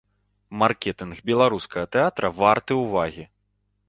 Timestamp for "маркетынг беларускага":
0.61-1.89